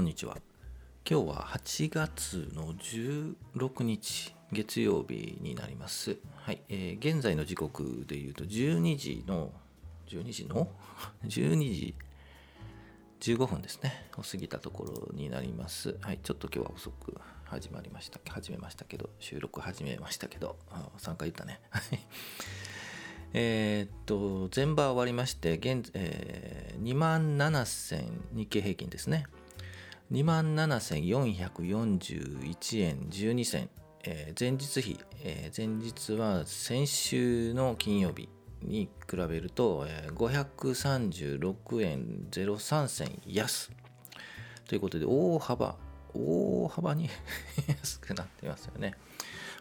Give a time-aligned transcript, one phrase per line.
[0.00, 0.38] こんにちは。
[1.06, 6.16] 今日は8月の16日月曜日になります。
[6.36, 9.52] はい、えー、現在の時刻でいうと12時の
[10.08, 10.70] 12時の？
[11.28, 11.94] 12時
[13.34, 14.08] 15分ですね。
[14.16, 15.94] を過ぎたところになります。
[16.00, 18.18] はいちょっと今日は遅く始まりました。
[18.26, 20.56] 始めましたけど収録始めましたけど
[20.96, 21.60] 3回言ったね。
[23.34, 29.26] え、っと全場終わりまして現、えー、2万7000日経平均ですね。
[30.12, 33.70] 2万7441円12銭、
[34.02, 38.28] えー、前日比、えー、前日は先週の金曜日
[38.60, 43.70] に比べると、えー、536円03銭安
[44.66, 45.76] ということで大幅
[46.12, 47.08] 大幅に
[47.68, 48.94] 安くなってますよね。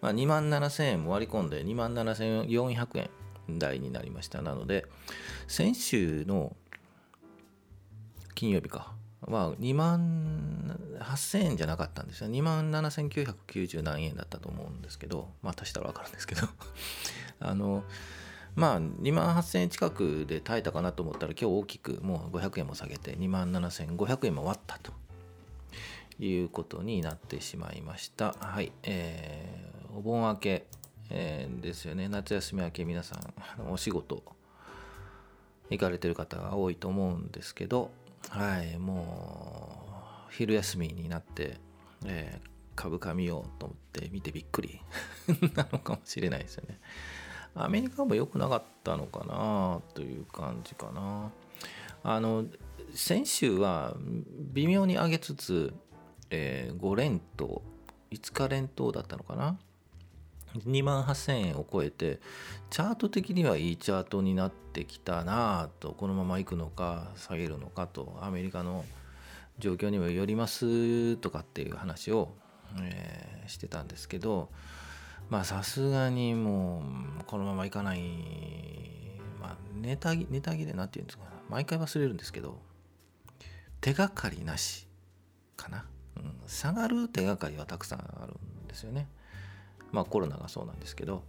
[0.00, 3.08] まあ、2万7000円も割り込んで2万7400
[3.48, 4.42] 円台になりました。
[4.42, 4.86] なので、
[5.48, 6.54] 先週の
[8.36, 12.28] 金曜日かは2万8000円じゃなかったんですよ。
[12.28, 16.46] 2万7990何円だったと思うんですけど、まあ足したら分かるんですけど
[17.40, 17.84] あの、
[18.54, 24.92] まあ2万8000円近くで耐えたかなと思ったら今日大きくもう500円も下げて2万7500円も割ったと
[26.18, 28.34] いうことになってしまいました。
[28.40, 28.72] はい。
[28.82, 30.66] えー、お盆明け、
[31.10, 32.08] えー、ですよね。
[32.08, 34.22] 夏休み明け皆さんお仕事
[35.70, 37.90] 行かれてる方が多いと思うんですけど、
[38.30, 39.84] はい、も
[40.28, 41.58] う昼休みになって、
[42.04, 44.80] えー、株価見ようと思って見てびっくり
[45.54, 46.78] なのかもしれないですよね。
[47.54, 51.30] アメリカも良くなかったのかなという感じかな。
[52.02, 52.44] あの
[52.94, 53.96] 先週は
[54.52, 55.74] 微妙に上げつつ、
[56.30, 57.62] えー、5連投
[58.10, 59.58] 5日連投だったのかな
[60.54, 62.20] 2万8000円を超えて
[62.70, 68.84] チャート的にはいいチャートになってきたなとこのままいくのか下げるのかとアメリカの
[69.58, 72.34] 状況にもよりますとかっていう話を、
[72.80, 74.50] えー、してたんですけど
[75.28, 76.82] まあさすがにも
[77.20, 78.00] うこのままいかない。
[79.40, 81.24] まあネタネタ切れなんて言うんですか。
[81.48, 82.60] 毎回忘れるんですけど
[83.80, 84.88] 手がかりなし
[85.56, 85.84] かな、
[86.16, 89.08] うん、下がる手がかりはたくさんあるんですよね。
[89.96, 91.22] まあコロナがそうなんですけど。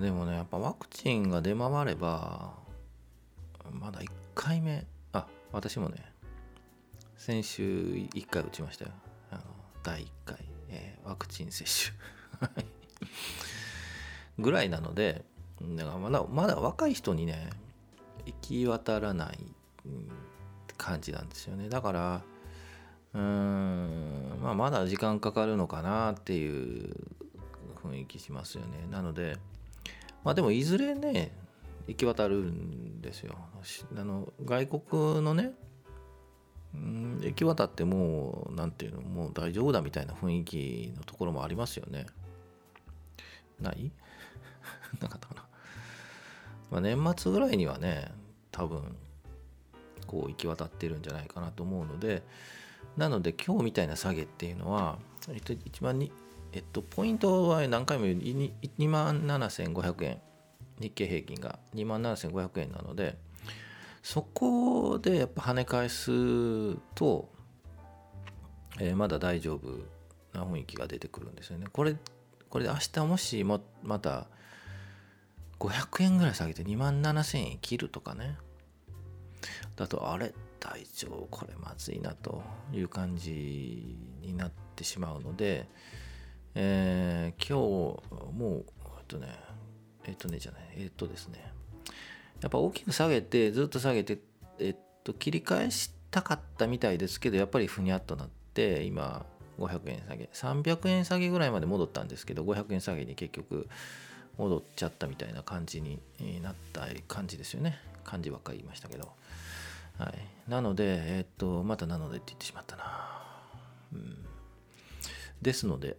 [0.00, 2.52] でもねやっぱワクチンが出回れば
[3.72, 5.96] まだ1回目あ私もね
[7.16, 8.90] 先週1回打ちましたよ。
[9.30, 9.42] あの
[9.84, 10.38] 第1回、
[10.70, 11.96] えー、ワクチン接種。
[14.38, 15.24] ぐらいなので
[15.60, 17.50] だからまだまだ若い人にね
[18.26, 19.38] 行き渡らない
[20.76, 21.68] 感じなんですよね。
[21.68, 22.22] だから
[23.14, 26.94] うん、まあ、まだ時間かかるのかなっていう
[27.82, 28.86] 雰囲気しますよね。
[28.90, 29.36] なので、
[30.24, 31.32] まあでもいずれね、
[31.86, 33.34] 行き渡るんですよ。
[33.96, 35.52] あの外国のね、
[36.74, 42.06] 行き渡ってもう、なんていうの、もう大丈夫だみたいな雰囲気のところもありますよね。
[43.60, 43.90] ない？
[45.00, 45.48] なかったかな。
[46.70, 48.12] まあ、年末ぐらいにはね、
[48.50, 48.96] 多分、
[50.06, 52.22] こう行き渡ってるんじゃないかなと思うので、
[52.98, 54.98] なので今日みたいな下げっていうのは、
[55.28, 56.10] えっと、一番に、
[56.52, 60.20] えっと、ポイントは何回も言う2万7500円。
[60.80, 61.58] 日経平均が。
[61.74, 63.16] 2万7500円なので
[64.02, 67.28] そこでやっぱ跳ね返すと、
[68.80, 69.68] えー、まだ大丈夫
[70.32, 71.66] な雰囲気が出てくるんですよね。
[71.72, 71.96] これ
[72.48, 74.26] これで明日もしもまた
[75.60, 78.36] 500円ぐらい下げて2万7000円切るとかね。
[79.76, 80.32] だとあれ？
[80.58, 82.42] 体調これまずいなと
[82.72, 85.68] いう感じになってしまうので、
[86.54, 88.64] えー、今日もう
[88.98, 89.28] えっとね
[90.04, 91.52] えっとねじゃないえっとですね。
[92.40, 94.18] やっぱ大きく下げてずっと下げて
[94.58, 99.26] えっと切り返したかったみたいですけどやっぱりふにゃっとなって今
[99.58, 103.68] 500円下げ300円下げぐらいまで戻ったんですけど500円下げに結局
[104.36, 106.00] 戻っちゃったみたいな感じに
[106.42, 107.78] なった感じですよね。
[108.04, 109.12] 感じばっかり言いましたけど。
[109.98, 112.84] はい、なので、えっと、またなのでって言ってしまったな。
[113.92, 114.24] うん、
[115.42, 115.96] ですので、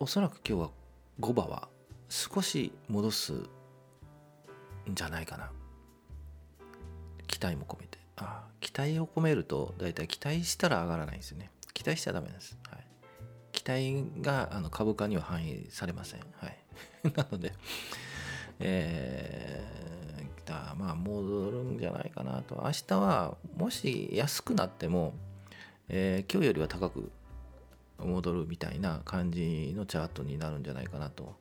[0.00, 0.70] おそらく今日は
[1.20, 1.68] 5番は
[2.08, 3.46] 少し戻すん
[4.90, 5.50] じゃないかな。
[7.26, 7.98] 期待も込めて。
[8.16, 11.50] あ期待を込めると、大体期待したら上がらないんですよね。
[11.74, 12.56] 期待しちゃダメです。
[12.70, 12.86] はい、
[13.52, 16.20] 期待があの株価には反映されません。
[16.38, 16.58] はい、
[17.14, 17.52] なので、
[18.60, 19.41] えー
[20.82, 22.62] まあ戻るんじゃないかなと。
[22.64, 25.14] 明日はもし安くなっても、
[25.88, 27.12] えー、今日よりは高く
[27.98, 31.36] 戻るみたいな感じのチャートになるんじゃないかなと。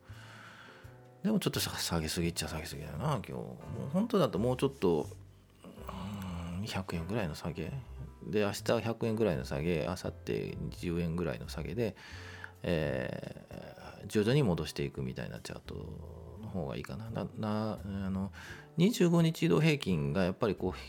[1.24, 3.32] でもちょっと下げすぎっちゃ下げすぎだな今日。
[3.34, 3.58] も
[3.88, 5.10] う本当だともうちょっと
[6.64, 7.74] 100円ぐらいの下げ。
[8.28, 9.86] で明日は100円ぐらいの下げ。
[9.88, 11.96] 明後日20円ぐらいの下げで、
[12.62, 15.76] えー、徐々に戻していくみたいなチャート
[16.52, 17.10] 方がいいかな。
[17.10, 18.32] ななあの
[18.78, 20.80] 25日移動平均がやっぱりこう、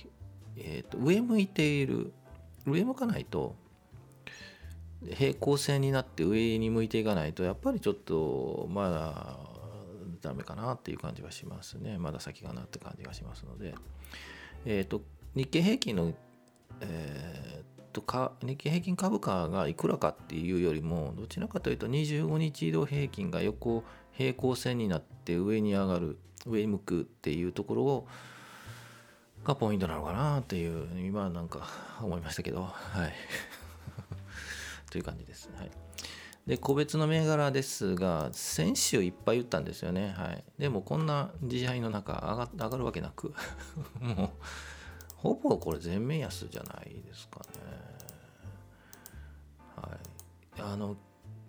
[0.57, 2.13] えーと、上向いている。
[2.67, 3.57] 上向かないと
[5.17, 9.37] 平行線になって上に向いていかないとやっぱりちょっとまだ
[10.21, 11.99] ダメかなっていう感じはしますね。
[11.99, 13.75] まだ先かなって感じがしますので。
[14.65, 15.03] えっ、ー、と
[15.35, 16.13] 日経平均の
[16.81, 28.09] えー、とか日経平均株価がいくらかっていうよりもどちらかというと25日移動平均が横平行線になって上に上がる上向くっていうところを
[29.45, 31.69] がポイントなのかなっていう今なんか
[32.01, 33.13] 思いましたけどはい
[34.91, 35.51] という感じです。
[35.57, 35.71] はい、
[36.47, 40.15] で個別の銘柄ですが先週いっぱい言ったんですよね。
[40.17, 43.35] はい、でもこんな自敗の中上が上がるわけなく
[44.01, 44.31] もう
[45.23, 47.47] ほぼこれ全面安じゃないですかね。
[49.77, 49.89] は
[50.59, 50.97] い、あの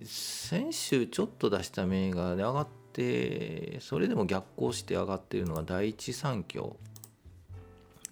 [0.05, 6.77] 先週ちょっと出した銘柄で上がってそれでも逆行して上がっているのが第一三共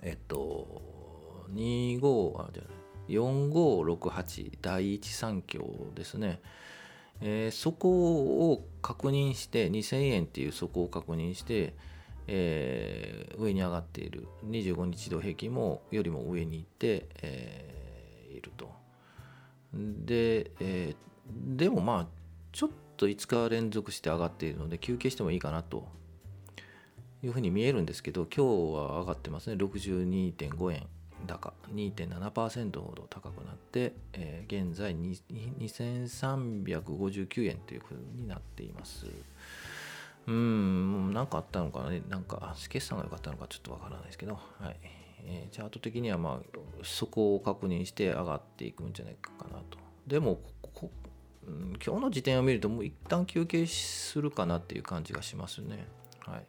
[0.01, 0.81] えっと
[1.53, 2.71] 25あじゃない
[3.13, 6.41] 4568第一三共ですね。
[7.23, 11.75] えー、そこを確認して2000円っていうそこを確認して
[12.27, 14.27] えー、上に上がっている。
[14.45, 18.71] 25日移動平均もよりも上に行って、えー、いると。
[19.73, 22.07] で、えー、でもまあ
[22.51, 25.87] ちょっと5日連続して上がっているので休憩してもいいかなと。
[27.23, 29.55] いうふうに見えるんですけど今日は上がってますね。
[29.55, 30.87] 62.5円
[31.27, 31.53] 高。
[31.73, 39.05] 2.7%ほど高くなって、えー、現在2359円というふうになっています。
[40.27, 40.80] うん。
[41.11, 41.89] 何かあったのかな？
[41.89, 44.77] ねなんか決算が良かったのかちょっとわからないですけど、はい。
[45.23, 49.77] えー、チャート的にはまあそこを確認して上がっていくんじゃないかなと。
[50.07, 50.39] でも
[50.73, 50.89] こ
[51.47, 55.87] うん、今日の時点を見るともう一旦休憩するかなっていう感じがしますね。
[56.19, 56.45] はい。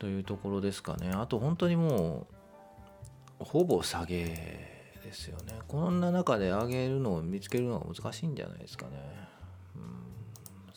[0.00, 1.10] というところですかね。
[1.14, 2.26] あと本当にも
[3.40, 4.24] うほぼ下げ
[5.04, 5.54] ですよね。
[5.68, 8.92] こんな中で上げるのを見つけるのが難しいんじゃないですかね。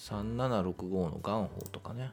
[0.01, 2.11] 3765の元宝とかね。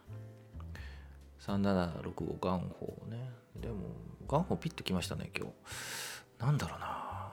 [1.40, 3.30] 3765元宝ね。
[3.56, 3.76] でも
[4.28, 6.44] 元宝ピッときましたね今日。
[6.44, 7.32] なんだろうな。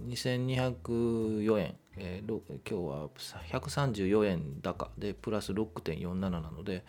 [0.00, 0.08] うん。
[0.08, 3.08] 2204円、えー、今日は
[3.50, 4.90] 134円高。
[4.96, 6.84] でプラス6.47なので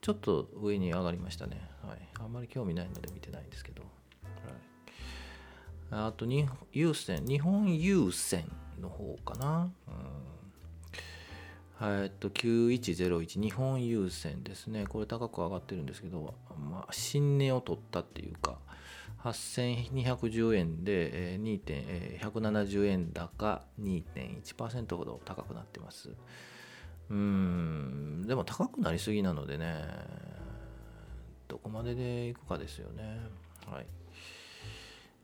[0.00, 3.82] ちょっと上に上がりましたね、はい、あんまり興味ないので見てないんですけど、
[5.90, 10.19] はい、あとに優先日本郵船の方かな、うん。
[11.82, 14.86] えっと9101日本郵船ですね。
[14.86, 16.34] これ高く上がってるんですけど、
[16.70, 18.58] まあ、新値を取ったっていうか
[19.22, 26.10] 8210円で2.170円高2.1%ほど高くなってます。
[27.08, 29.84] うんでも高くなりすぎなのでね
[31.48, 33.18] どこまででいくかですよね。
[33.66, 33.86] はい。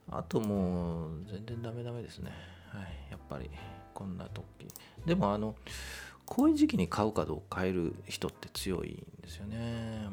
[0.09, 2.31] あともう全然ダメダメですね。
[2.69, 3.11] はい。
[3.11, 3.49] やっぱり
[3.93, 4.45] こんな時。
[5.05, 5.55] でもあの
[6.27, 10.07] こういう時期に買うかどうか買える人って強いんですよね。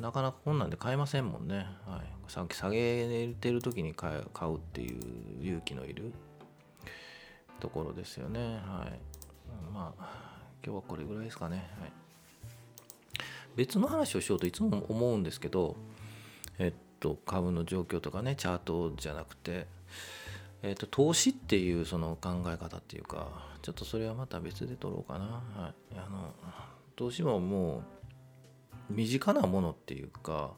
[0.00, 1.66] なかなかこんなんで買えませんもんね。
[1.86, 6.12] はい、さっき下げてる時に買うっていう勇気のいる
[7.58, 8.60] ところですよね。
[8.66, 9.00] はい。
[9.72, 11.56] まあ、今日はこれぐらいですかね。
[11.80, 11.92] はい、
[13.56, 15.76] 別の話をしようといつも思うんですけど、
[16.58, 19.66] えっと、株の状況とかね、チャートじゃなくて、
[20.62, 23.28] えーと、投資っていうその考え方っていうか
[23.62, 26.32] ちょっとそれはまた別で取ろうかな、はい、あの
[26.96, 27.82] 投資もも
[28.90, 30.54] う身近なものっていうか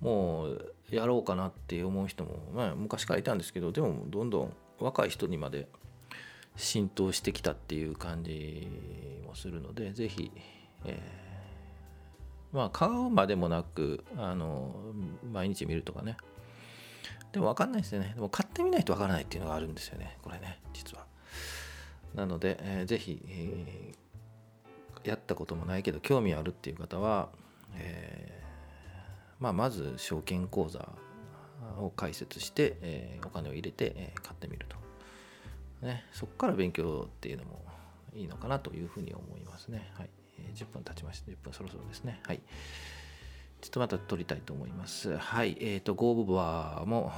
[0.00, 5.68] もうやろうかなって思う人も、まあ、昔からいたんですけどでもどんどん若い人にまで
[6.56, 8.68] 浸透してきたっていう感じ
[9.26, 10.32] もするので是非、
[10.84, 14.74] えー、まあ買うまでもなくあの
[15.32, 16.16] 毎日見るとかね。
[17.32, 18.12] でも分かんないですよね。
[18.14, 20.18] でも買ってみないと分からないっていうのがあるんですよね。
[20.22, 21.06] これね、実は。
[22.14, 27.28] なので、えー、ぜひ、えー、やったこともないけど興味あるっていう方は、
[27.76, 30.88] えー、まあ、まず証券口座
[31.78, 34.76] を開設して、えー、お金を入れて、え、買ってみると。
[35.86, 37.64] ね、そこから勉強っていうのも
[38.14, 39.90] いいのかなというふうに思いますね。
[39.94, 40.10] はい。
[40.54, 41.30] 10分経ちました。
[41.30, 42.20] 10分そろそろですね。
[42.26, 42.40] はい。
[43.60, 45.16] ちょっとまた撮りたいと思います。
[45.16, 45.56] はい。
[45.60, 47.12] えっ、ー、と、ゴーブバーも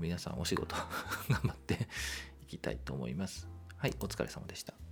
[0.00, 0.76] 皆さんお仕事
[1.28, 1.88] 頑張って
[2.42, 3.48] いきたいと思います。
[3.76, 3.94] はい。
[4.00, 4.87] お疲れ様でした。